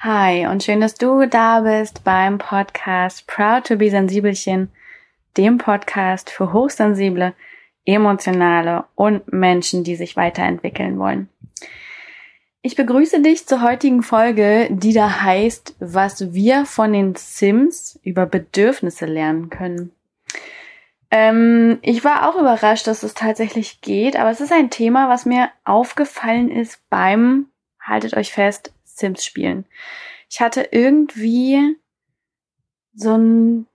Hi 0.00 0.46
und 0.46 0.62
schön, 0.62 0.80
dass 0.80 0.94
du 0.94 1.26
da 1.26 1.62
bist 1.62 2.04
beim 2.04 2.38
Podcast 2.38 3.26
Proud 3.26 3.66
to 3.66 3.74
be 3.74 3.90
Sensibelchen, 3.90 4.70
dem 5.36 5.58
Podcast 5.58 6.30
für 6.30 6.52
hochsensible, 6.52 7.34
emotionale 7.84 8.84
und 8.94 9.32
Menschen, 9.32 9.82
die 9.82 9.96
sich 9.96 10.16
weiterentwickeln 10.16 11.00
wollen. 11.00 11.28
Ich 12.62 12.76
begrüße 12.76 13.22
dich 13.22 13.48
zur 13.48 13.60
heutigen 13.60 14.04
Folge, 14.04 14.68
die 14.70 14.92
da 14.92 15.22
heißt, 15.22 15.74
was 15.80 16.32
wir 16.32 16.64
von 16.64 16.92
den 16.92 17.16
Sims 17.16 17.98
über 18.04 18.24
Bedürfnisse 18.24 19.06
lernen 19.06 19.50
können. 19.50 19.90
Ähm, 21.10 21.80
ich 21.82 22.04
war 22.04 22.28
auch 22.28 22.40
überrascht, 22.40 22.86
dass 22.86 23.02
es 23.02 23.14
tatsächlich 23.14 23.80
geht, 23.80 24.14
aber 24.14 24.30
es 24.30 24.40
ist 24.40 24.52
ein 24.52 24.70
Thema, 24.70 25.08
was 25.08 25.26
mir 25.26 25.50
aufgefallen 25.64 26.52
ist 26.52 26.88
beim, 26.88 27.46
haltet 27.80 28.16
euch 28.16 28.32
fest, 28.32 28.72
Sims 28.98 29.24
spielen. 29.24 29.64
Ich 30.28 30.40
hatte 30.40 30.68
irgendwie 30.72 31.76
so, 32.94 33.16
ein, 33.16 33.66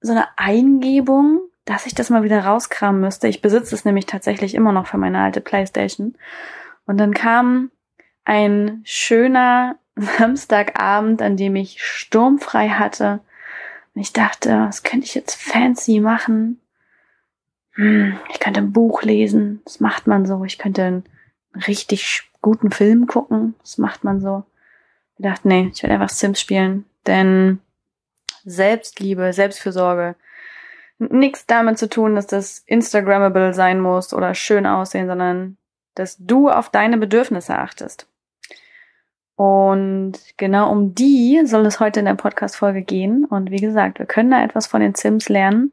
so 0.00 0.12
eine 0.12 0.26
Eingebung, 0.36 1.40
dass 1.64 1.86
ich 1.86 1.94
das 1.94 2.10
mal 2.10 2.22
wieder 2.22 2.44
rauskramen 2.44 3.00
müsste. 3.00 3.28
Ich 3.28 3.42
besitze 3.42 3.74
es 3.74 3.84
nämlich 3.84 4.06
tatsächlich 4.06 4.54
immer 4.54 4.72
noch 4.72 4.86
für 4.86 4.98
meine 4.98 5.20
alte 5.20 5.40
Playstation. 5.40 6.16
Und 6.86 6.98
dann 6.98 7.12
kam 7.12 7.70
ein 8.24 8.82
schöner 8.84 9.76
Samstagabend, 9.96 11.22
an 11.22 11.36
dem 11.36 11.56
ich 11.56 11.82
sturmfrei 11.82 12.68
hatte. 12.70 13.20
Und 13.94 14.00
ich 14.02 14.12
dachte, 14.12 14.66
was 14.68 14.82
könnte 14.82 15.06
ich 15.06 15.14
jetzt 15.14 15.34
fancy 15.34 16.00
machen? 16.00 16.60
Hm, 17.72 18.18
ich 18.30 18.40
könnte 18.40 18.60
ein 18.60 18.72
Buch 18.72 19.02
lesen. 19.02 19.60
Das 19.64 19.80
macht 19.80 20.06
man 20.06 20.26
so. 20.26 20.44
Ich 20.44 20.58
könnte 20.58 20.84
einen 20.84 21.04
richtig 21.66 22.30
guten 22.42 22.70
Film 22.70 23.06
gucken. 23.06 23.54
Das 23.60 23.78
macht 23.78 24.04
man 24.04 24.20
so. 24.20 24.44
Ich 25.18 25.24
dachte, 25.24 25.48
nee, 25.48 25.70
ich 25.72 25.82
werde 25.82 25.94
einfach 25.94 26.10
Sims 26.10 26.40
spielen, 26.40 26.84
denn 27.06 27.60
Selbstliebe, 28.44 29.32
Selbstfürsorge, 29.32 30.14
nichts 30.98 31.46
damit 31.46 31.78
zu 31.78 31.88
tun, 31.88 32.14
dass 32.14 32.26
das 32.26 32.62
Instagrammable 32.66 33.54
sein 33.54 33.80
muss 33.80 34.14
oder 34.14 34.34
schön 34.34 34.66
aussehen, 34.66 35.06
sondern 35.06 35.56
dass 35.94 36.16
du 36.18 36.48
auf 36.50 36.70
deine 36.70 36.98
Bedürfnisse 36.98 37.56
achtest. 37.56 38.08
Und 39.36 40.14
genau 40.38 40.70
um 40.72 40.94
die 40.94 41.42
soll 41.44 41.66
es 41.66 41.78
heute 41.80 42.00
in 42.00 42.06
der 42.06 42.14
Podcast-Folge 42.14 42.82
gehen. 42.82 43.26
Und 43.26 43.50
wie 43.50 43.60
gesagt, 43.60 43.98
wir 43.98 44.06
können 44.06 44.30
da 44.30 44.42
etwas 44.42 44.66
von 44.66 44.80
den 44.80 44.94
Sims 44.94 45.28
lernen. 45.28 45.72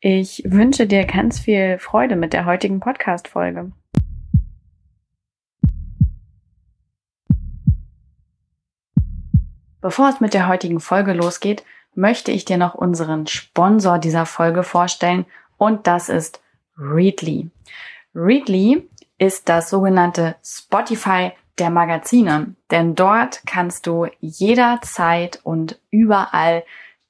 Ich 0.00 0.42
wünsche 0.44 0.88
dir 0.88 1.04
ganz 1.04 1.38
viel 1.38 1.78
Freude 1.78 2.16
mit 2.16 2.32
der 2.32 2.44
heutigen 2.44 2.80
Podcast-Folge. 2.80 3.70
Bevor 9.82 10.08
es 10.08 10.20
mit 10.20 10.32
der 10.32 10.48
heutigen 10.48 10.78
Folge 10.80 11.12
losgeht, 11.12 11.64
möchte 11.94 12.30
ich 12.30 12.44
dir 12.44 12.56
noch 12.56 12.74
unseren 12.74 13.26
Sponsor 13.26 13.98
dieser 13.98 14.24
Folge 14.26 14.62
vorstellen 14.62 15.26
und 15.58 15.86
das 15.88 16.08
ist 16.08 16.40
Readly. 16.78 17.50
Readly 18.14 18.88
ist 19.18 19.48
das 19.48 19.68
sogenannte 19.68 20.36
Spotify 20.42 21.32
der 21.58 21.70
Magazine, 21.70 22.54
denn 22.70 22.94
dort 22.94 23.42
kannst 23.44 23.86
du 23.86 24.06
jederzeit 24.20 25.40
und 25.42 25.80
überall 25.90 26.64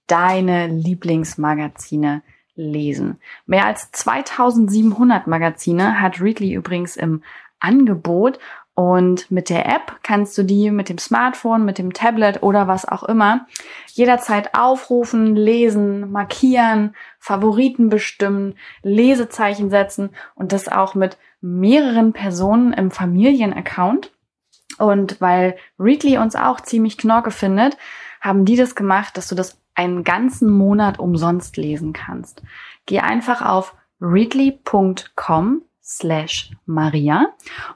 deine 0.07 0.67
Lieblingsmagazine 0.67 2.23
lesen. 2.55 3.21
Mehr 3.47 3.67
als 3.67 3.91
2700 3.93 5.27
Magazine 5.27 6.01
hat 6.01 6.21
Readly 6.21 6.55
übrigens 6.55 6.97
im 6.97 7.23
Angebot 7.61 8.39
und 8.75 9.31
mit 9.31 9.51
der 9.51 9.67
App 9.67 9.99
kannst 10.03 10.37
du 10.39 10.45
die 10.45 10.71
mit 10.71 10.89
dem 10.89 10.97
Smartphone, 10.97 11.65
mit 11.65 11.77
dem 11.77 11.93
Tablet 11.93 12.43
oder 12.43 12.69
was 12.69 12.89
auch 12.89 13.03
immer 13.03 13.47
jederzeit 13.89 14.55
aufrufen, 14.55 15.37
lesen, 15.37 16.11
markieren, 16.11 16.97
Favoriten 17.19 17.91
bestimmen, 17.91 18.55
Lesezeichen 18.83 19.69
setzen 19.69 20.11
und 20.35 20.53
das 20.53 20.69
auch 20.69 20.95
mit 20.95 21.19
mehreren 21.43 22.15
Personen 22.15 22.73
im 22.73 22.91
Familienaccount. 22.91 24.11
Und 24.79 25.21
weil 25.21 25.57
Readly 25.79 26.17
uns 26.17 26.35
auch 26.35 26.61
ziemlich 26.61 26.97
knorke 26.97 27.31
findet, 27.31 27.77
haben 28.23 28.47
die 28.47 28.57
das 28.57 28.75
gemacht, 28.75 29.19
dass 29.19 29.29
du 29.29 29.35
das 29.35 29.61
einen 29.75 30.03
ganzen 30.03 30.51
Monat 30.51 30.99
umsonst 30.99 31.59
lesen 31.59 31.93
kannst. 31.93 32.43
Geh 32.87 33.01
einfach 33.01 33.43
auf 33.43 33.75
readly.com 34.01 35.63
slash 35.83 36.53
Maria 36.65 37.27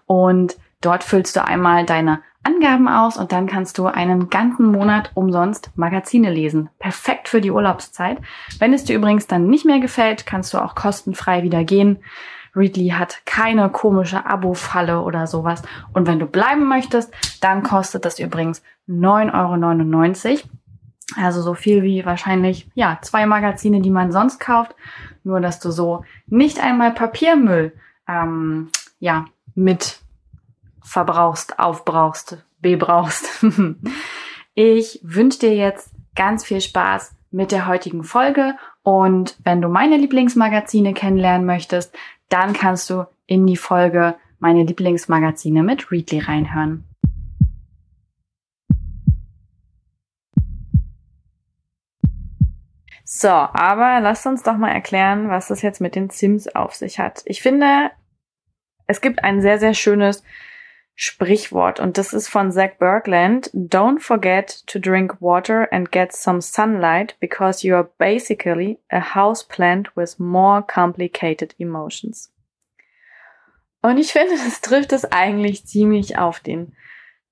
und 0.06 0.56
Dort 0.86 1.02
füllst 1.02 1.34
du 1.34 1.44
einmal 1.44 1.84
deine 1.84 2.22
Angaben 2.44 2.86
aus 2.86 3.16
und 3.16 3.32
dann 3.32 3.48
kannst 3.48 3.76
du 3.76 3.86
einen 3.86 4.30
ganzen 4.30 4.70
Monat 4.70 5.10
umsonst 5.14 5.72
Magazine 5.74 6.30
lesen. 6.30 6.70
Perfekt 6.78 7.28
für 7.28 7.40
die 7.40 7.50
Urlaubszeit. 7.50 8.18
Wenn 8.60 8.72
es 8.72 8.84
dir 8.84 8.94
übrigens 8.94 9.26
dann 9.26 9.48
nicht 9.48 9.66
mehr 9.66 9.80
gefällt, 9.80 10.26
kannst 10.26 10.54
du 10.54 10.58
auch 10.58 10.76
kostenfrei 10.76 11.42
wieder 11.42 11.64
gehen. 11.64 11.98
Readly 12.54 12.90
hat 12.90 13.22
keine 13.26 13.68
komische 13.68 14.26
Abo-Falle 14.26 15.00
oder 15.00 15.26
sowas. 15.26 15.62
Und 15.92 16.06
wenn 16.06 16.20
du 16.20 16.26
bleiben 16.26 16.68
möchtest, 16.68 17.12
dann 17.40 17.64
kostet 17.64 18.04
das 18.04 18.20
übrigens 18.20 18.62
9,99 18.88 20.30
Euro. 20.30 20.40
Also 21.16 21.42
so 21.42 21.54
viel 21.54 21.82
wie 21.82 22.06
wahrscheinlich, 22.06 22.70
ja, 22.76 23.00
zwei 23.02 23.26
Magazine, 23.26 23.80
die 23.80 23.90
man 23.90 24.12
sonst 24.12 24.38
kauft. 24.38 24.76
Nur, 25.24 25.40
dass 25.40 25.58
du 25.58 25.72
so 25.72 26.04
nicht 26.28 26.62
einmal 26.62 26.92
Papiermüll, 26.92 27.72
ähm, 28.06 28.68
ja, 29.00 29.24
mit 29.56 30.05
verbrauchst, 30.86 31.58
aufbrauchst, 31.58 32.38
bebrauchst. 32.60 33.44
ich 34.54 35.00
wünsche 35.02 35.40
dir 35.40 35.54
jetzt 35.54 35.90
ganz 36.14 36.44
viel 36.44 36.60
Spaß 36.60 37.14
mit 37.30 37.50
der 37.50 37.66
heutigen 37.66 38.04
Folge 38.04 38.54
und 38.82 39.36
wenn 39.42 39.60
du 39.60 39.68
meine 39.68 39.96
Lieblingsmagazine 39.96 40.94
kennenlernen 40.94 41.44
möchtest, 41.44 41.94
dann 42.28 42.52
kannst 42.52 42.88
du 42.88 43.06
in 43.26 43.46
die 43.46 43.56
Folge 43.56 44.14
meine 44.38 44.62
Lieblingsmagazine 44.62 45.62
mit 45.62 45.90
Readly 45.90 46.20
reinhören. 46.20 46.84
So, 53.04 53.28
aber 53.28 54.00
lasst 54.00 54.26
uns 54.26 54.42
doch 54.42 54.56
mal 54.56 54.70
erklären, 54.70 55.28
was 55.28 55.48
das 55.48 55.62
jetzt 55.62 55.80
mit 55.80 55.94
den 55.94 56.10
Sims 56.10 56.48
auf 56.48 56.74
sich 56.74 56.98
hat. 56.98 57.22
Ich 57.24 57.40
finde, 57.40 57.90
es 58.86 59.00
gibt 59.00 59.24
ein 59.24 59.40
sehr, 59.40 59.58
sehr 59.58 59.74
schönes 59.74 60.22
Sprichwort 60.98 61.78
und 61.78 61.98
das 61.98 62.14
ist 62.14 62.28
von 62.28 62.50
Zach 62.50 62.78
Bergland. 62.78 63.50
Don't 63.52 64.00
forget 64.00 64.66
to 64.66 64.78
drink 64.78 65.20
water 65.20 65.70
and 65.70 65.92
get 65.92 66.12
some 66.12 66.40
sunlight 66.40 67.14
because 67.20 67.66
you 67.66 67.74
are 67.74 67.90
basically 67.98 68.78
a 68.90 69.14
house 69.14 69.44
plant 69.44 69.94
with 69.94 70.18
more 70.18 70.62
complicated 70.62 71.54
emotions. 71.58 72.32
Und 73.82 73.98
ich 73.98 74.12
finde, 74.12 74.36
das 74.42 74.62
trifft 74.62 74.92
es 74.92 75.04
eigentlich 75.04 75.66
ziemlich 75.66 76.16
auf 76.16 76.40
den 76.40 76.74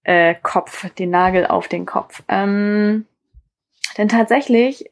äh, 0.03 0.35
Kopf, 0.43 0.91
den 0.91 1.09
Nagel 1.09 1.47
auf 1.47 1.67
den 1.67 1.87
Kopf. 1.87 2.23
Ähm, 2.29 3.07
denn 3.97 4.09
tatsächlich 4.09 4.91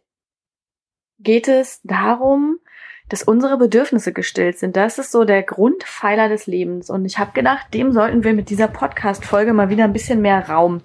geht 1.18 1.46
es 1.46 1.82
darum, 1.82 2.58
dass 3.08 3.22
unsere 3.22 3.58
Bedürfnisse 3.58 4.12
gestillt 4.12 4.58
sind. 4.58 4.76
Das 4.76 4.98
ist 4.98 5.12
so 5.12 5.24
der 5.24 5.42
Grundpfeiler 5.42 6.28
des 6.28 6.46
Lebens. 6.46 6.88
Und 6.88 7.04
ich 7.04 7.18
habe 7.18 7.32
gedacht, 7.32 7.74
dem 7.74 7.92
sollten 7.92 8.24
wir 8.24 8.32
mit 8.32 8.48
dieser 8.48 8.68
Podcast-Folge 8.68 9.52
mal 9.52 9.68
wieder 9.68 9.84
ein 9.84 9.92
bisschen 9.92 10.20
mehr 10.22 10.48
Raum 10.48 10.80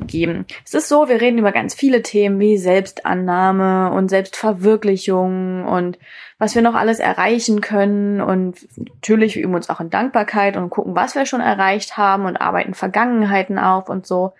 geben. 0.00 0.46
Es 0.64 0.74
ist 0.74 0.88
so, 0.88 1.08
wir 1.08 1.20
reden 1.20 1.38
über 1.38 1.52
ganz 1.52 1.74
viele 1.74 2.02
Themen 2.02 2.40
wie 2.40 2.56
Selbstannahme 2.56 3.92
und 3.92 4.08
Selbstverwirklichung 4.08 5.64
und 5.66 5.98
was 6.38 6.54
wir 6.54 6.62
noch 6.62 6.74
alles 6.74 6.98
erreichen 6.98 7.60
können. 7.60 8.20
Und 8.20 8.66
natürlich, 8.76 9.36
wir 9.36 9.44
üben 9.44 9.54
uns 9.54 9.70
auch 9.70 9.80
in 9.80 9.90
Dankbarkeit 9.90 10.56
und 10.56 10.70
gucken, 10.70 10.96
was 10.96 11.14
wir 11.14 11.26
schon 11.26 11.40
erreicht 11.40 11.96
haben 11.96 12.24
und 12.24 12.36
arbeiten 12.36 12.74
Vergangenheiten 12.74 13.58
auf 13.58 13.88
und 13.88 14.06
so. 14.06 14.32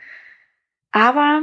Aber 0.92 1.42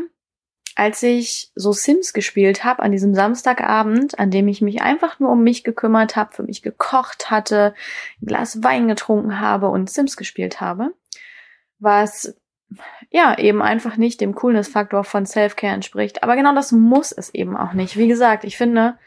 als 0.78 1.02
ich 1.02 1.52
so 1.56 1.72
Sims 1.72 2.14
gespielt 2.14 2.64
habe 2.64 2.84
an 2.84 2.92
diesem 2.92 3.16
Samstagabend, 3.16 4.20
an 4.20 4.30
dem 4.30 4.48
ich 4.48 4.62
mich 4.62 4.84
einfach 4.84 5.20
nur 5.20 5.32
um 5.32 5.42
mich 5.42 5.64
gekümmert 5.64 6.16
habe, 6.16 6.36
für 6.36 6.44
mich 6.44 6.62
gekocht 6.62 7.32
hatte, 7.32 7.74
ein 8.22 8.28
Glas 8.28 8.62
Wein 8.62 8.88
getrunken 8.88 9.40
habe 9.40 9.70
und 9.70 9.90
Sims 9.90 10.18
gespielt 10.18 10.62
habe, 10.62 10.94
was 11.80 12.38
ja 13.10 13.36
eben 13.40 13.64
einfach 13.64 13.98
nicht 13.98 14.22
dem 14.22 14.36
Coolness-Faktor 14.36 15.04
von 15.04 15.26
Self-Care 15.26 15.74
entspricht. 15.74 16.22
Aber 16.22 16.36
genau 16.36 16.54
das 16.54 16.72
muss 16.72 17.12
es 17.12 17.34
eben 17.34 17.58
auch 17.58 17.74
nicht. 17.74 17.98
Wie 17.98 18.08
gesagt, 18.08 18.44
ich 18.44 18.56
finde, 18.56 19.00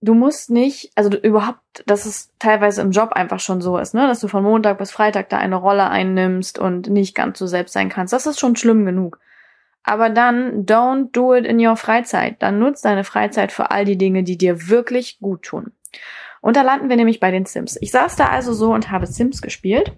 du 0.00 0.14
musst 0.14 0.50
nicht, 0.50 0.90
also 0.96 1.08
du, 1.08 1.18
überhaupt, 1.18 1.60
dass 1.86 2.04
es 2.04 2.32
teilweise 2.40 2.82
im 2.82 2.90
Job 2.90 3.12
einfach 3.12 3.38
schon 3.38 3.60
so 3.60 3.78
ist, 3.78 3.94
ne, 3.94 4.08
dass 4.08 4.18
du 4.18 4.26
von 4.26 4.42
Montag 4.42 4.78
bis 4.78 4.90
Freitag 4.90 5.28
da 5.28 5.38
eine 5.38 5.54
Rolle 5.54 5.88
einnimmst 5.88 6.58
und 6.58 6.88
nicht 6.88 7.14
ganz 7.14 7.38
so 7.38 7.46
selbst 7.46 7.74
sein 7.74 7.90
kannst. 7.90 8.12
Das 8.12 8.26
ist 8.26 8.40
schon 8.40 8.56
schlimm 8.56 8.84
genug. 8.84 9.20
Aber 9.86 10.10
dann 10.10 10.66
don't 10.66 11.12
do 11.12 11.32
it 11.32 11.46
in 11.46 11.64
your 11.64 11.76
Freizeit. 11.76 12.42
Dann 12.42 12.58
nutzt 12.58 12.84
deine 12.84 13.04
Freizeit 13.04 13.52
für 13.52 13.70
all 13.70 13.84
die 13.84 13.96
Dinge, 13.96 14.24
die 14.24 14.36
dir 14.36 14.68
wirklich 14.68 15.20
gut 15.20 15.42
tun. 15.42 15.72
Und 16.40 16.56
da 16.56 16.62
landen 16.62 16.88
wir 16.88 16.96
nämlich 16.96 17.20
bei 17.20 17.30
den 17.30 17.46
Sims. 17.46 17.78
Ich 17.80 17.92
saß 17.92 18.16
da 18.16 18.26
also 18.26 18.52
so 18.52 18.72
und 18.74 18.90
habe 18.90 19.06
Sims 19.06 19.40
gespielt. 19.40 19.92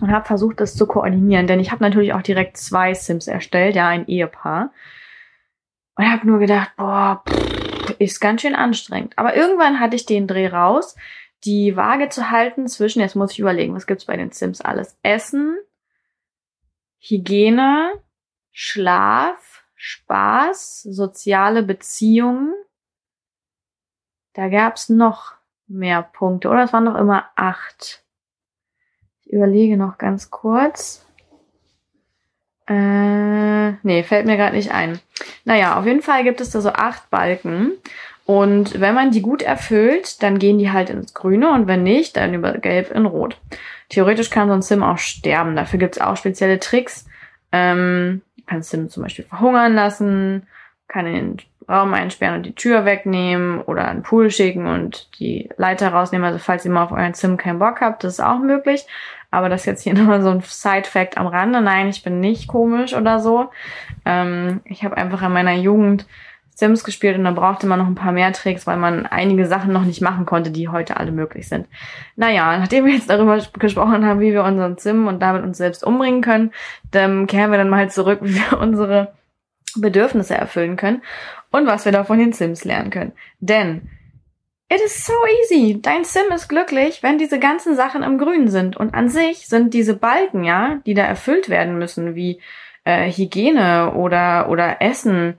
und 0.00 0.10
habe 0.10 0.26
versucht, 0.26 0.60
das 0.60 0.74
zu 0.74 0.86
koordinieren, 0.86 1.46
denn 1.46 1.60
ich 1.60 1.70
habe 1.70 1.82
natürlich 1.82 2.12
auch 2.12 2.22
direkt 2.22 2.56
zwei 2.56 2.92
Sims 2.94 3.26
erstellt, 3.26 3.76
ja, 3.76 3.88
ein 3.88 4.06
Ehepaar. 4.06 4.72
Und 5.96 6.10
habe 6.10 6.26
nur 6.26 6.38
gedacht, 6.38 6.72
boah, 6.76 7.22
ist 7.98 8.20
ganz 8.20 8.42
schön 8.42 8.54
anstrengend. 8.54 9.14
Aber 9.16 9.36
irgendwann 9.36 9.80
hatte 9.80 9.96
ich 9.96 10.04
den 10.04 10.26
Dreh 10.26 10.48
raus, 10.48 10.96
die 11.44 11.76
Waage 11.76 12.08
zu 12.08 12.30
halten 12.30 12.66
zwischen, 12.66 13.00
jetzt 13.00 13.16
muss 13.16 13.32
ich 13.32 13.38
überlegen, 13.38 13.74
was 13.74 13.86
gibt's 13.86 14.06
bei 14.06 14.16
den 14.16 14.32
Sims 14.32 14.60
alles? 14.60 14.98
Essen, 15.02 15.56
Hygiene, 16.98 17.92
Schlaf, 18.52 19.64
Spaß, 19.74 20.82
soziale 20.82 21.62
Beziehungen. 21.62 22.54
Da 24.34 24.48
gab's 24.48 24.88
noch 24.88 25.32
mehr 25.66 26.02
Punkte, 26.02 26.48
oder? 26.48 26.64
Es 26.64 26.72
waren 26.72 26.84
noch 26.84 26.96
immer 26.96 27.26
acht. 27.34 28.04
Ich 29.24 29.32
überlege 29.32 29.76
noch 29.76 29.98
ganz 29.98 30.30
kurz. 30.30 31.04
Äh, 32.68 33.72
nee, 33.82 34.02
fällt 34.02 34.26
mir 34.26 34.36
gerade 34.36 34.56
nicht 34.56 34.70
ein. 34.70 35.00
Naja, 35.44 35.78
auf 35.78 35.86
jeden 35.86 36.02
Fall 36.02 36.22
gibt 36.22 36.40
es 36.40 36.50
da 36.50 36.60
so 36.60 36.70
acht 36.70 37.10
Balken. 37.10 37.72
Und 38.24 38.80
wenn 38.80 38.94
man 38.94 39.10
die 39.10 39.20
gut 39.20 39.42
erfüllt, 39.42 40.22
dann 40.22 40.38
gehen 40.38 40.58
die 40.58 40.70
halt 40.70 40.90
ins 40.90 41.12
Grüne 41.12 41.50
und 41.50 41.66
wenn 41.66 41.82
nicht, 41.82 42.16
dann 42.16 42.34
über 42.34 42.52
Gelb 42.52 42.92
in 42.92 43.04
Rot. 43.06 43.36
Theoretisch 43.88 44.30
kann 44.30 44.48
so 44.48 44.54
ein 44.54 44.62
Sim 44.62 44.82
auch 44.82 44.98
sterben. 44.98 45.56
Dafür 45.56 45.80
gibt's 45.80 46.00
auch 46.00 46.16
spezielle 46.16 46.60
Tricks. 46.60 47.06
Ähm, 47.52 48.22
kann 48.46 48.62
Sim 48.62 48.88
zum 48.88 49.02
Beispiel 49.02 49.24
verhungern 49.24 49.74
lassen, 49.74 50.46
kann 50.88 51.06
in 51.06 51.14
den 51.14 51.36
Raum 51.68 51.94
einsperren 51.94 52.36
und 52.36 52.46
die 52.46 52.54
Tür 52.54 52.84
wegnehmen 52.84 53.60
oder 53.60 53.86
einen 53.86 54.02
Pool 54.02 54.30
schicken 54.30 54.66
und 54.66 55.08
die 55.18 55.48
Leiter 55.56 55.88
rausnehmen. 55.88 56.26
Also 56.26 56.38
falls 56.38 56.64
ihr 56.64 56.70
mal 56.70 56.84
auf 56.84 56.92
euren 56.92 57.14
Sim 57.14 57.36
keinen 57.36 57.58
Bock 57.58 57.80
habt, 57.80 58.04
das 58.04 58.14
ist 58.14 58.20
auch 58.20 58.40
möglich. 58.40 58.86
Aber 59.30 59.48
das 59.48 59.62
ist 59.62 59.66
jetzt 59.66 59.82
hier 59.82 59.94
nochmal 59.98 60.22
so 60.22 60.30
ein 60.30 60.40
Side-Fact 60.40 61.18
am 61.18 61.26
Rande. 61.26 61.60
Nein, 61.60 61.88
ich 61.88 62.02
bin 62.02 62.20
nicht 62.20 62.48
komisch 62.48 62.94
oder 62.94 63.20
so. 63.20 63.50
Ähm, 64.04 64.60
ich 64.64 64.84
habe 64.84 64.96
einfach 64.96 65.22
in 65.22 65.32
meiner 65.32 65.54
Jugend 65.54 66.06
Sims 66.54 66.84
gespielt 66.84 67.16
und 67.16 67.24
da 67.24 67.30
brauchte 67.30 67.66
man 67.66 67.78
noch 67.78 67.86
ein 67.86 67.94
paar 67.94 68.12
mehr 68.12 68.32
Tricks, 68.32 68.66
weil 68.66 68.76
man 68.76 69.06
einige 69.06 69.46
Sachen 69.46 69.72
noch 69.72 69.84
nicht 69.84 70.02
machen 70.02 70.26
konnte, 70.26 70.50
die 70.50 70.68
heute 70.68 70.98
alle 70.98 71.10
möglich 71.10 71.48
sind. 71.48 71.66
Naja, 72.16 72.58
nachdem 72.58 72.84
wir 72.84 72.92
jetzt 72.92 73.08
darüber 73.08 73.38
gesprochen 73.58 74.04
haben, 74.04 74.20
wie 74.20 74.32
wir 74.32 74.44
unseren 74.44 74.76
Sim 74.76 75.06
und 75.06 75.20
damit 75.20 75.42
uns 75.42 75.58
selbst 75.58 75.82
umbringen 75.82 76.20
können, 76.20 76.52
dann 76.90 77.26
kehren 77.26 77.50
wir 77.50 77.58
dann 77.58 77.70
mal 77.70 77.90
zurück, 77.90 78.20
wie 78.22 78.34
wir 78.34 78.58
unsere 78.60 79.14
Bedürfnisse 79.76 80.34
erfüllen 80.34 80.76
können 80.76 81.02
und 81.50 81.66
was 81.66 81.86
wir 81.86 81.92
da 81.92 82.04
von 82.04 82.18
den 82.18 82.32
Sims 82.32 82.64
lernen 82.64 82.90
können. 82.90 83.12
Denn 83.40 83.88
It 84.72 84.80
is 84.80 85.04
so 85.04 85.12
easy. 85.42 85.80
Dein 85.82 86.02
Sim 86.04 86.32
ist 86.34 86.48
glücklich, 86.48 87.02
wenn 87.02 87.18
diese 87.18 87.38
ganzen 87.38 87.76
Sachen 87.76 88.02
im 88.02 88.16
Grün 88.16 88.48
sind. 88.48 88.74
Und 88.74 88.94
an 88.94 89.10
sich 89.10 89.46
sind 89.46 89.74
diese 89.74 89.94
Balken, 89.94 90.44
ja, 90.44 90.80
die 90.86 90.94
da 90.94 91.02
erfüllt 91.02 91.50
werden 91.50 91.76
müssen, 91.76 92.14
wie 92.14 92.40
äh, 92.84 93.10
Hygiene 93.10 93.92
oder, 93.92 94.48
oder 94.48 94.80
Essen, 94.80 95.34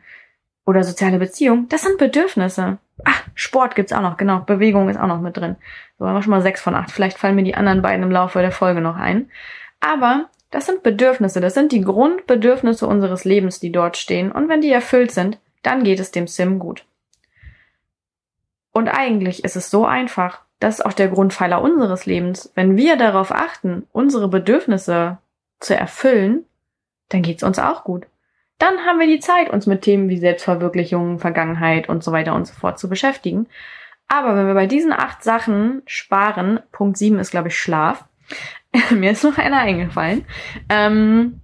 oder 0.65 0.83
soziale 0.83 1.19
Beziehung, 1.19 1.68
das 1.69 1.81
sind 1.81 1.98
Bedürfnisse. 1.98 2.77
Ach, 3.04 3.24
Sport 3.36 3.75
gibt's 3.75 3.92
auch 3.92 4.01
noch, 4.01 4.18
genau. 4.18 4.39
Bewegung 4.39 4.89
ist 4.89 5.00
auch 5.00 5.07
noch 5.07 5.19
mit 5.19 5.36
drin. 5.36 5.56
So 6.00 6.07
haben 6.07 6.15
wir 6.15 6.21
schon 6.21 6.31
mal 6.31 6.42
sechs 6.42 6.62
von 6.62 6.75
acht. 6.75 6.92
Vielleicht 6.92 7.18
fallen 7.18 7.36
mir 7.36 7.44
die 7.44 7.56
anderen 7.56 7.81
beiden 7.81 8.04
im 8.04 8.12
Laufe 8.12 8.39
der 8.39 8.51
Folge 8.51 8.81
noch 8.81 8.95
ein. 8.95 9.30
Aber 9.80 10.30
das 10.51 10.65
sind 10.65 10.83
Bedürfnisse. 10.83 11.42
Das 11.42 11.54
sind 11.54 11.71
die 11.71 11.81
Grundbedürfnisse 11.81 12.88
unseres 12.88 13.25
Lebens, 13.25 13.60
die 13.60 13.71
dort 13.71 13.98
stehen. 13.98 14.31
Und 14.31 14.48
wenn 14.48 14.62
die 14.62 14.71
erfüllt 14.71 15.12
sind, 15.12 15.38
dann 15.63 15.83
geht 15.83 16.00
es 16.00 16.12
dem 16.12 16.27
Sim 16.27 16.60
gut. 16.60 16.86
Und 18.71 18.88
eigentlich 18.88 19.44
ist 19.44 19.56
es 19.56 19.69
so 19.69 19.86
einfach. 19.86 20.42
Das 20.60 20.80
ist 20.80 20.86
auch 20.86 20.94
der 20.94 21.10
Grundpfeiler 21.10 21.62
unseres 21.62 22.06
Lebens. 22.06 22.51
Wenn 22.56 22.77
wir 22.77 22.95
darauf 22.95 23.31
achten, 23.31 23.88
unsere 23.92 24.30
Bedürfnisse 24.30 25.18
zu 25.60 25.75
erfüllen, 25.75 26.45
dann 27.10 27.21
geht's 27.21 27.44
uns 27.44 27.60
auch 27.60 27.83
gut 27.83 28.06
dann 28.63 28.86
haben 28.86 28.98
wir 28.98 29.07
die 29.07 29.19
Zeit, 29.19 29.50
uns 29.50 29.68
mit 29.68 29.81
Themen 29.81 30.07
wie 30.07 30.18
Selbstverwirklichung, 30.18 31.19
Vergangenheit 31.19 31.89
und 31.89 32.01
so 32.01 32.13
weiter 32.13 32.33
und 32.33 32.48
so 32.48 32.54
fort 32.54 32.80
zu 32.80 32.88
beschäftigen. 32.88 33.48
Aber 34.07 34.38
wenn 34.38 34.48
wir 34.48 34.54
bei 34.54 34.68
diesen 34.68 34.94
acht 34.94 35.21
Sachen 35.21 35.81
sparen, 35.86 36.62
Punkt 36.71 36.98
sieben 36.98 37.19
ist, 37.19 37.31
glaube 37.31 37.50
ich, 37.50 37.60
Schlaf. 37.60 38.06
Mir 38.89 39.12
ist 39.12 39.25
noch 39.25 39.38
einer 39.38 39.60
eingefallen. 39.60 40.24
Ähm, 40.69 41.42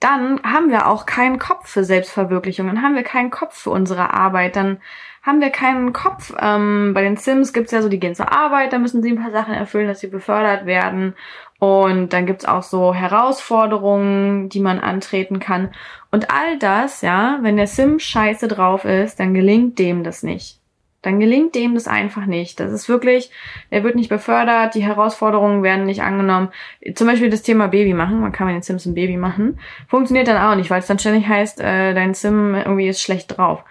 dann 0.00 0.42
haben 0.42 0.70
wir 0.70 0.88
auch 0.88 1.06
keinen 1.06 1.38
Kopf 1.38 1.68
für 1.68 1.84
Selbstverwirklichung, 1.84 2.66
dann 2.66 2.82
haben 2.82 2.96
wir 2.96 3.04
keinen 3.04 3.30
Kopf 3.30 3.56
für 3.56 3.70
unsere 3.70 4.12
Arbeit, 4.12 4.56
dann 4.56 4.80
haben 5.22 5.40
wir 5.40 5.50
keinen 5.50 5.92
Kopf. 5.92 6.34
Ähm, 6.40 6.94
bei 6.94 7.02
den 7.02 7.16
Sims 7.16 7.52
gibt's 7.52 7.70
ja 7.70 7.80
so, 7.80 7.88
die 7.88 8.00
gehen 8.00 8.16
zur 8.16 8.32
Arbeit, 8.32 8.72
da 8.72 8.80
müssen 8.80 9.04
sie 9.04 9.12
ein 9.12 9.22
paar 9.22 9.30
Sachen 9.30 9.54
erfüllen, 9.54 9.86
dass 9.86 10.00
sie 10.00 10.08
befördert 10.08 10.66
werden. 10.66 11.14
Und 11.62 12.12
dann 12.12 12.26
gibt's 12.26 12.44
auch 12.44 12.64
so 12.64 12.92
Herausforderungen, 12.92 14.48
die 14.48 14.58
man 14.58 14.80
antreten 14.80 15.38
kann. 15.38 15.70
Und 16.10 16.28
all 16.28 16.58
das, 16.58 17.02
ja, 17.02 17.38
wenn 17.42 17.56
der 17.56 17.68
Sim 17.68 18.00
scheiße 18.00 18.48
drauf 18.48 18.84
ist, 18.84 19.20
dann 19.20 19.32
gelingt 19.32 19.78
dem 19.78 20.02
das 20.02 20.24
nicht. 20.24 20.58
Dann 21.02 21.20
gelingt 21.20 21.54
dem 21.54 21.74
das 21.74 21.86
einfach 21.86 22.26
nicht. 22.26 22.58
Das 22.58 22.72
ist 22.72 22.88
wirklich, 22.88 23.30
er 23.70 23.84
wird 23.84 23.94
nicht 23.94 24.08
befördert, 24.08 24.74
die 24.74 24.82
Herausforderungen 24.82 25.62
werden 25.62 25.86
nicht 25.86 26.02
angenommen. 26.02 26.48
Zum 26.96 27.06
Beispiel 27.06 27.30
das 27.30 27.42
Thema 27.42 27.68
Baby 27.68 27.94
machen, 27.94 28.20
man 28.20 28.32
kann 28.32 28.48
mit 28.48 28.56
den 28.56 28.62
Sims 28.62 28.84
ein 28.84 28.94
Baby 28.94 29.16
machen. 29.16 29.60
Funktioniert 29.86 30.26
dann 30.26 30.42
auch 30.42 30.56
nicht, 30.56 30.68
weil 30.68 30.80
es 30.80 30.88
dann 30.88 30.98
ständig 30.98 31.28
heißt, 31.28 31.60
äh, 31.60 31.94
dein 31.94 32.14
Sim 32.14 32.56
irgendwie 32.56 32.88
ist 32.88 33.00
schlecht 33.00 33.38
drauf. 33.38 33.62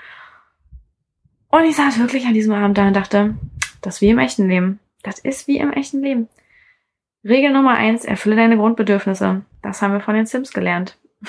Und 1.49 1.65
ich 1.65 1.75
saß 1.75 1.99
wirklich 1.99 2.25
an 2.25 2.35
diesem 2.35 2.53
Abend 2.53 2.77
da 2.77 2.87
und 2.87 2.95
dachte, 2.95 3.35
das 3.81 3.95
ist 3.95 4.01
wie 4.01 4.11
im 4.11 4.19
echten 4.19 4.47
Leben. 4.47 4.79
Das 5.03 5.19
ist 5.19 5.49
wie 5.49 5.57
im 5.57 5.73
echten 5.73 6.01
Leben. 6.01 6.29
Regel 7.23 7.51
Nummer 7.51 7.75
eins, 7.75 8.05
erfülle 8.05 8.35
deine 8.35 8.57
Grundbedürfnisse. 8.57 9.41
Das 9.61 9.81
haben 9.81 9.93
wir 9.93 10.01
von 10.01 10.15
den 10.15 10.25
Sims 10.25 10.53
gelernt. 10.53 10.97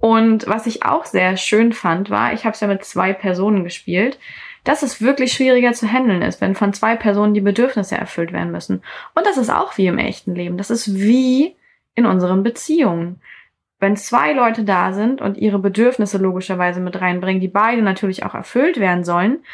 Und 0.00 0.46
was 0.46 0.66
ich 0.66 0.84
auch 0.84 1.04
sehr 1.04 1.36
schön 1.36 1.72
fand, 1.72 2.10
war, 2.10 2.32
ich 2.32 2.44
habe 2.44 2.54
es 2.54 2.60
ja 2.60 2.68
mit 2.68 2.84
zwei 2.84 3.12
Personen 3.12 3.64
gespielt, 3.64 4.18
dass 4.62 4.82
es 4.82 5.02
wirklich 5.02 5.32
schwieriger 5.32 5.72
zu 5.72 5.90
handeln 5.90 6.22
ist, 6.22 6.40
wenn 6.40 6.54
von 6.54 6.72
zwei 6.72 6.96
Personen 6.96 7.34
die 7.34 7.40
Bedürfnisse 7.40 7.96
erfüllt 7.96 8.32
werden 8.32 8.50
müssen. 8.50 8.82
Und 9.14 9.26
das 9.26 9.36
ist 9.36 9.50
auch 9.50 9.76
wie 9.76 9.86
im 9.86 9.98
echten 9.98 10.34
Leben. 10.34 10.56
Das 10.56 10.70
ist 10.70 10.94
wie 10.94 11.56
in 11.94 12.06
unseren 12.06 12.42
Beziehungen. 12.42 13.20
Wenn 13.78 13.96
zwei 13.96 14.32
Leute 14.32 14.64
da 14.64 14.92
sind 14.92 15.20
und 15.20 15.36
ihre 15.36 15.58
Bedürfnisse 15.58 16.16
logischerweise 16.16 16.80
mit 16.80 17.00
reinbringen, 17.00 17.40
die 17.40 17.48
beide 17.48 17.82
natürlich 17.82 18.24
auch 18.24 18.34
erfüllt 18.34 18.80
werden 18.80 19.04
sollen, 19.04 19.44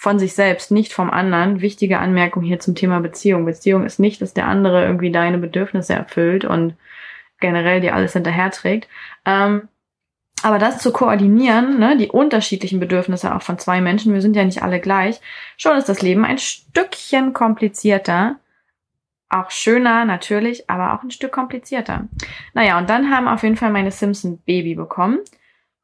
von 0.00 0.18
sich 0.18 0.32
selbst, 0.32 0.70
nicht 0.70 0.94
vom 0.94 1.10
anderen. 1.10 1.60
Wichtige 1.60 1.98
Anmerkung 1.98 2.42
hier 2.42 2.58
zum 2.58 2.74
Thema 2.74 3.00
Beziehung. 3.00 3.44
Beziehung 3.44 3.84
ist 3.84 3.98
nicht, 3.98 4.22
dass 4.22 4.32
der 4.32 4.48
andere 4.48 4.82
irgendwie 4.86 5.12
deine 5.12 5.36
Bedürfnisse 5.36 5.92
erfüllt 5.92 6.46
und 6.46 6.74
generell 7.38 7.82
dir 7.82 7.94
alles 7.94 8.14
hinterherträgt. 8.14 8.88
Ähm, 9.26 9.68
aber 10.42 10.58
das 10.58 10.78
zu 10.78 10.90
koordinieren, 10.90 11.78
ne, 11.78 11.98
die 11.98 12.08
unterschiedlichen 12.08 12.80
Bedürfnisse 12.80 13.34
auch 13.34 13.42
von 13.42 13.58
zwei 13.58 13.82
Menschen, 13.82 14.14
wir 14.14 14.22
sind 14.22 14.36
ja 14.36 14.42
nicht 14.42 14.62
alle 14.62 14.80
gleich, 14.80 15.20
schon 15.58 15.76
ist 15.76 15.90
das 15.90 16.00
Leben 16.00 16.24
ein 16.24 16.38
Stückchen 16.38 17.34
komplizierter. 17.34 18.36
Auch 19.28 19.50
schöner 19.50 20.06
natürlich, 20.06 20.70
aber 20.70 20.94
auch 20.94 21.02
ein 21.02 21.10
Stück 21.10 21.32
komplizierter. 21.32 22.08
Naja, 22.54 22.78
und 22.78 22.88
dann 22.88 23.14
haben 23.14 23.28
auf 23.28 23.42
jeden 23.42 23.56
Fall 23.56 23.70
meine 23.70 23.90
Simpson 23.90 24.38
Baby 24.46 24.76
bekommen. 24.76 25.18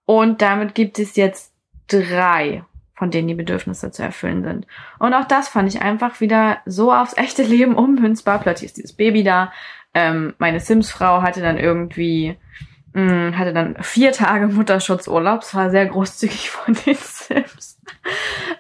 Und 0.06 0.40
damit 0.40 0.74
gibt 0.74 0.98
es 0.98 1.16
jetzt 1.16 1.52
drei 1.86 2.64
von 2.96 3.10
denen 3.10 3.28
die 3.28 3.34
Bedürfnisse 3.34 3.90
zu 3.90 4.02
erfüllen 4.02 4.42
sind. 4.42 4.66
Und 4.98 5.14
auch 5.14 5.26
das 5.26 5.48
fand 5.48 5.68
ich 5.68 5.82
einfach 5.82 6.20
wieder 6.20 6.58
so 6.64 6.92
aufs 6.92 7.16
echte 7.16 7.42
Leben 7.42 7.74
ummünzbar. 7.74 8.40
Plötzlich 8.40 8.70
ist 8.70 8.78
dieses 8.78 8.94
Baby 8.94 9.22
da. 9.22 9.52
Ähm, 9.94 10.34
meine 10.38 10.60
Sims-Frau 10.60 11.22
hatte 11.22 11.42
dann 11.42 11.58
irgendwie, 11.58 12.36
mh, 12.94 13.30
mm, 13.30 13.38
hatte 13.38 13.52
dann 13.52 13.76
vier 13.82 14.12
Tage 14.12 14.48
Mutterschutzurlaub. 14.48 15.40
Das 15.40 15.54
war 15.54 15.70
sehr 15.70 15.86
großzügig 15.86 16.50
von 16.50 16.74
den 16.74 16.96
Sims. 16.96 17.78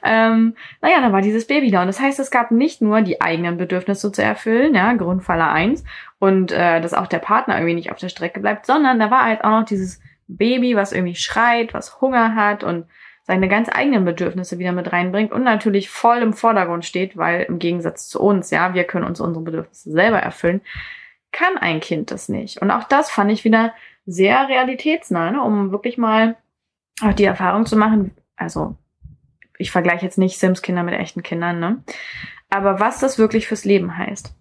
ähm, 0.04 0.54
naja, 0.82 1.00
dann 1.00 1.12
war 1.12 1.22
dieses 1.22 1.46
Baby 1.46 1.70
da. 1.70 1.80
Und 1.80 1.86
das 1.86 2.00
heißt, 2.00 2.20
es 2.20 2.30
gab 2.30 2.50
nicht 2.50 2.82
nur 2.82 3.00
die 3.00 3.22
eigenen 3.22 3.56
Bedürfnisse 3.56 4.12
zu 4.12 4.22
erfüllen, 4.22 4.74
ja, 4.74 4.92
Grundfaller 4.92 5.50
eins 5.50 5.82
und 6.18 6.52
äh, 6.52 6.80
dass 6.80 6.94
auch 6.94 7.06
der 7.06 7.18
Partner 7.18 7.56
irgendwie 7.56 7.74
nicht 7.74 7.90
auf 7.90 7.98
der 7.98 8.08
Strecke 8.08 8.40
bleibt, 8.40 8.66
sondern 8.66 8.98
da 8.98 9.10
war 9.10 9.24
halt 9.24 9.44
auch 9.44 9.50
noch 9.50 9.64
dieses 9.64 10.00
Baby, 10.28 10.76
was 10.76 10.92
irgendwie 10.92 11.14
schreit, 11.14 11.72
was 11.72 12.00
Hunger 12.00 12.34
hat 12.34 12.64
und 12.64 12.86
seine 13.26 13.48
ganz 13.48 13.68
eigenen 13.68 14.04
Bedürfnisse 14.04 14.60
wieder 14.60 14.70
mit 14.70 14.92
reinbringt 14.92 15.32
und 15.32 15.42
natürlich 15.42 15.90
voll 15.90 16.18
im 16.18 16.32
Vordergrund 16.32 16.84
steht, 16.84 17.16
weil 17.16 17.42
im 17.42 17.58
Gegensatz 17.58 18.08
zu 18.08 18.20
uns, 18.20 18.50
ja, 18.50 18.72
wir 18.72 18.84
können 18.84 19.04
uns 19.04 19.20
unsere 19.20 19.44
Bedürfnisse 19.44 19.90
selber 19.90 20.18
erfüllen, 20.20 20.60
kann 21.32 21.58
ein 21.58 21.80
Kind 21.80 22.12
das 22.12 22.28
nicht. 22.28 22.62
Und 22.62 22.70
auch 22.70 22.84
das 22.84 23.10
fand 23.10 23.32
ich 23.32 23.44
wieder 23.44 23.74
sehr 24.06 24.48
realitätsnah, 24.48 25.32
ne, 25.32 25.42
um 25.42 25.72
wirklich 25.72 25.98
mal 25.98 26.36
auch 27.02 27.14
die 27.14 27.24
Erfahrung 27.24 27.66
zu 27.66 27.76
machen, 27.76 28.12
also 28.36 28.76
ich 29.58 29.72
vergleiche 29.72 30.04
jetzt 30.04 30.18
nicht 30.18 30.38
Sims-Kinder 30.38 30.84
mit 30.84 30.94
echten 30.94 31.24
Kindern, 31.24 31.58
ne? 31.58 31.82
Aber 32.48 32.78
was 32.78 33.00
das 33.00 33.18
wirklich 33.18 33.48
fürs 33.48 33.64
Leben 33.64 33.98
heißt. 33.98 34.32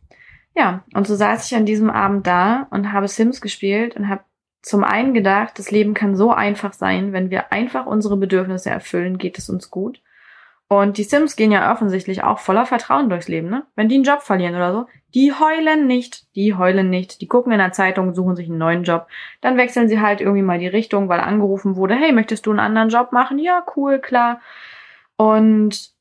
Ja, 0.54 0.84
und 0.94 1.08
so 1.08 1.16
saß 1.16 1.48
ich 1.48 1.58
an 1.58 1.66
diesem 1.66 1.90
Abend 1.90 2.28
da 2.28 2.68
und 2.70 2.94
habe 2.94 3.08
Sims 3.08 3.42
gespielt 3.42 3.96
und 3.96 4.10
habe 4.10 4.24
zum 4.66 4.84
einen 4.84 5.14
gedacht, 5.14 5.60
das 5.60 5.70
Leben 5.70 5.94
kann 5.94 6.16
so 6.16 6.32
einfach 6.32 6.74
sein, 6.74 7.14
wenn 7.14 7.30
wir 7.30 7.52
einfach 7.54 7.86
unsere 7.86 8.18
Bedürfnisse 8.18 8.72
erfüllen, 8.72 9.20
geht 9.20 9.38
es 9.38 9.48
uns 9.48 9.70
gut. 9.70 10.02
Und 10.68 10.98
die 10.98 11.04
Sims 11.04 11.36
gehen 11.36 11.52
ja 11.52 11.72
offensichtlich 11.72 12.24
auch 12.24 12.40
voller 12.40 12.66
Vertrauen 12.66 13.08
durchs 13.08 13.28
Leben, 13.28 13.48
ne? 13.48 13.68
Wenn 13.76 13.90
die 13.90 13.96
einen 13.96 14.04
Job 14.04 14.24
verlieren 14.24 14.56
oder 14.56 14.74
so, 14.74 14.88
die 15.14 15.32
heulen 15.34 15.86
nicht, 15.86 16.26
die 16.36 16.56
heulen 16.56 16.90
nicht, 16.90 17.22
die 17.22 17.28
gucken 17.28 17.52
in 17.52 17.60
der 17.60 17.74
Zeitung, 17.74 18.16
suchen 18.16 18.36
sich 18.36 18.50
einen 18.50 18.58
neuen 18.58 18.84
Job, 18.84 19.06
dann 19.42 19.56
wechseln 19.56 19.88
sie 19.88 20.02
halt 20.02 20.20
irgendwie 20.20 20.42
mal 20.42 20.58
die 20.58 20.66
Richtung, 20.68 21.10
weil 21.10 21.20
angerufen 21.20 21.76
wurde, 21.76 21.94
hey, 21.94 22.12
möchtest 22.12 22.48
du 22.48 22.50
einen 22.50 22.60
anderen 22.60 22.90
Job 22.90 23.12
machen? 23.12 23.38
Ja, 23.38 23.64
cool, 23.76 24.00
klar. 24.00 24.42
Und 25.16 25.92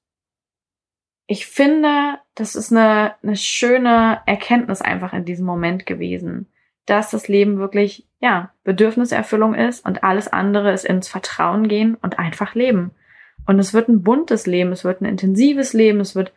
ich 1.27 1.45
finde, 1.47 2.19
das 2.35 2.55
ist 2.55 2.73
eine, 2.73 3.15
eine 3.23 3.37
schöne 3.37 4.23
Erkenntnis 4.25 4.81
einfach 4.81 5.13
in 5.13 5.27
diesem 5.27 5.45
Moment 5.45 5.85
gewesen, 5.85 6.49
dass 6.87 7.11
das 7.11 7.29
Leben 7.29 7.59
wirklich, 7.59 8.07
ja, 8.21 8.51
Bedürfniserfüllung 8.65 9.55
ist 9.55 9.85
und 9.87 10.05
alles 10.05 10.33
andere 10.33 10.73
ist 10.73 10.85
ins 10.85 11.09
Vertrauen 11.09 11.69
gehen 11.69 11.97
und 12.03 12.19
einfach 12.19 12.55
leben. 12.55 12.91
Und 13.47 13.59
es 13.59 13.75
wird 13.75 13.89
ein 13.89 14.03
buntes 14.03 14.47
Leben, 14.47 14.73
es 14.73 14.85
wird 14.85 15.01
ein 15.01 15.07
intensives 15.07 15.73
Leben, 15.73 16.01
es 16.01 16.15
wird 16.15 16.33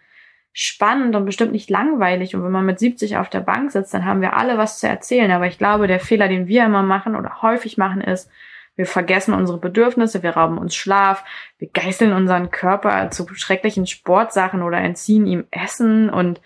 spannend 0.54 1.16
und 1.16 1.26
bestimmt 1.26 1.52
nicht 1.52 1.70
langweilig. 1.70 2.36
Und 2.36 2.44
wenn 2.44 2.52
man 2.52 2.66
mit 2.66 2.80
70 2.80 3.18
auf 3.18 3.30
der 3.30 3.42
Bank 3.42 3.72
sitzt, 3.72 3.94
dann 3.94 4.06
haben 4.06 4.22
wir 4.22 4.36
alle 4.36 4.58
was 4.58 4.80
zu 4.80 4.88
erzählen. 4.88 5.32
Aber 5.32 5.48
ich 5.48 5.58
glaube, 5.58 5.88
der 5.88 6.00
Fehler, 6.00 6.28
den 6.28 6.48
wir 6.48 6.66
immer 6.66 6.84
machen 6.84 7.16
oder 7.16 7.42
häufig 7.42 7.78
machen, 7.78 8.02
ist, 8.02 8.30
wir 8.76 8.86
vergessen 8.86 9.34
unsere 9.34 9.58
Bedürfnisse, 9.58 10.24
wir 10.24 10.32
rauben 10.32 10.58
uns 10.58 10.76
Schlaf, 10.76 11.24
wir 11.58 11.68
geißeln 11.68 12.14
unseren 12.14 12.52
Körper 12.52 13.10
zu 13.12 13.28
schrecklichen 13.34 13.88
Sportsachen 13.88 14.62
oder 14.62 14.78
entziehen 14.78 15.26
ihm 15.26 15.46
Essen 15.52 16.10
und 16.10 16.42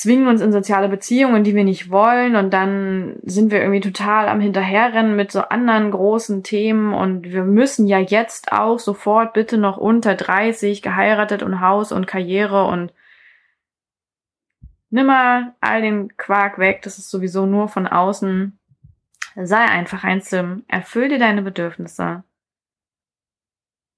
zwingen 0.00 0.28
uns 0.28 0.40
in 0.40 0.50
soziale 0.50 0.88
Beziehungen, 0.88 1.44
die 1.44 1.54
wir 1.54 1.64
nicht 1.64 1.90
wollen. 1.90 2.34
Und 2.34 2.50
dann 2.54 3.16
sind 3.22 3.50
wir 3.50 3.60
irgendwie 3.60 3.80
total 3.80 4.28
am 4.28 4.40
Hinterherrennen 4.40 5.14
mit 5.14 5.30
so 5.30 5.40
anderen 5.42 5.90
großen 5.90 6.42
Themen. 6.42 6.94
Und 6.94 7.24
wir 7.24 7.44
müssen 7.44 7.86
ja 7.86 7.98
jetzt 7.98 8.50
auch 8.50 8.78
sofort 8.78 9.34
bitte 9.34 9.58
noch 9.58 9.76
unter 9.76 10.14
30 10.14 10.80
geheiratet 10.80 11.42
und 11.42 11.60
Haus 11.60 11.92
und 11.92 12.06
Karriere 12.06 12.64
und 12.64 12.94
nimm 14.88 15.06
mal 15.06 15.54
all 15.60 15.82
den 15.82 16.16
Quark 16.16 16.58
weg, 16.58 16.80
das 16.82 16.96
ist 16.96 17.10
sowieso 17.10 17.44
nur 17.44 17.68
von 17.68 17.86
außen. 17.86 18.58
Sei 19.36 19.62
einfach 19.62 20.02
ein 20.02 20.22
Sim, 20.22 20.64
erfüll 20.66 21.10
dir 21.10 21.18
deine 21.18 21.42
Bedürfnisse, 21.42 22.24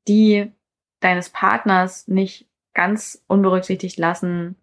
die 0.09 0.53
deines 0.99 1.31
Partners 1.31 2.09
nicht 2.09 2.49
ganz 2.75 3.23
unberücksichtigt 3.29 3.99
lassen, 3.99 4.57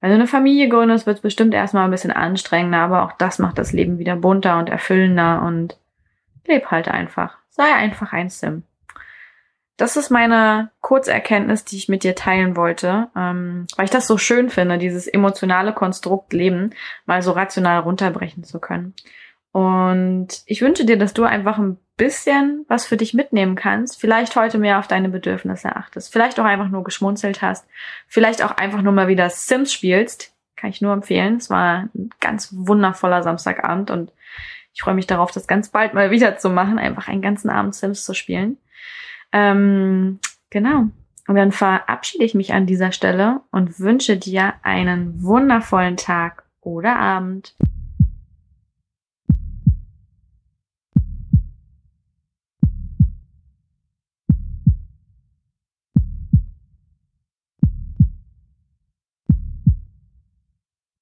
wenn 0.00 0.10
du 0.10 0.16
eine 0.16 0.26
Familie 0.26 0.68
gründest, 0.68 1.06
wird 1.06 1.16
es 1.16 1.22
bestimmt 1.22 1.54
erstmal 1.54 1.84
ein 1.84 1.90
bisschen 1.90 2.12
anstrengender, 2.12 2.78
aber 2.78 3.04
auch 3.04 3.12
das 3.12 3.38
macht 3.38 3.58
das 3.58 3.72
Leben 3.72 3.98
wieder 3.98 4.16
bunter 4.16 4.58
und 4.58 4.68
erfüllender 4.68 5.42
und 5.42 5.78
leb 6.46 6.70
halt 6.70 6.88
einfach. 6.88 7.38
Sei 7.50 7.74
einfach 7.74 8.12
ein 8.12 8.28
Sim. 8.28 8.62
Das 9.78 9.96
ist 9.96 10.10
meine 10.10 10.70
Kurzerkenntnis, 10.80 11.64
die 11.64 11.76
ich 11.76 11.88
mit 11.88 12.02
dir 12.02 12.14
teilen 12.14 12.56
wollte, 12.56 13.08
ähm, 13.14 13.66
weil 13.76 13.84
ich 13.84 13.90
das 13.90 14.06
so 14.06 14.16
schön 14.16 14.48
finde, 14.48 14.78
dieses 14.78 15.06
emotionale 15.06 15.74
Konstrukt 15.74 16.32
Leben 16.32 16.70
mal 17.04 17.20
so 17.20 17.32
rational 17.32 17.80
runterbrechen 17.80 18.42
zu 18.44 18.58
können. 18.58 18.94
Und 19.56 20.42
ich 20.44 20.60
wünsche 20.60 20.84
dir, 20.84 20.98
dass 20.98 21.14
du 21.14 21.24
einfach 21.24 21.56
ein 21.56 21.78
bisschen 21.96 22.66
was 22.68 22.84
für 22.84 22.98
dich 22.98 23.14
mitnehmen 23.14 23.54
kannst. 23.54 23.98
Vielleicht 23.98 24.36
heute 24.36 24.58
mehr 24.58 24.78
auf 24.78 24.86
deine 24.86 25.08
Bedürfnisse 25.08 25.74
achtest. 25.74 26.12
Vielleicht 26.12 26.38
auch 26.38 26.44
einfach 26.44 26.68
nur 26.68 26.84
geschmunzelt 26.84 27.40
hast. 27.40 27.66
Vielleicht 28.06 28.44
auch 28.44 28.50
einfach 28.58 28.82
nur 28.82 28.92
mal 28.92 29.08
wieder 29.08 29.30
Sims 29.30 29.72
spielst. 29.72 30.34
Kann 30.56 30.68
ich 30.68 30.82
nur 30.82 30.92
empfehlen. 30.92 31.36
Es 31.36 31.48
war 31.48 31.88
ein 31.94 32.10
ganz 32.20 32.50
wundervoller 32.52 33.22
Samstagabend 33.22 33.90
und 33.90 34.12
ich 34.74 34.82
freue 34.82 34.92
mich 34.92 35.06
darauf, 35.06 35.30
das 35.30 35.46
ganz 35.46 35.70
bald 35.70 35.94
mal 35.94 36.10
wieder 36.10 36.36
zu 36.36 36.50
machen. 36.50 36.78
Einfach 36.78 37.08
einen 37.08 37.22
ganzen 37.22 37.48
Abend 37.48 37.74
Sims 37.74 38.04
zu 38.04 38.12
spielen. 38.12 38.58
Ähm, 39.32 40.18
genau. 40.50 40.88
Und 41.28 41.34
dann 41.34 41.50
verabschiede 41.50 42.24
ich 42.24 42.34
mich 42.34 42.52
an 42.52 42.66
dieser 42.66 42.92
Stelle 42.92 43.40
und 43.52 43.80
wünsche 43.80 44.18
dir 44.18 44.52
einen 44.62 45.22
wundervollen 45.22 45.96
Tag 45.96 46.42
oder 46.60 46.96
Abend. 46.96 47.54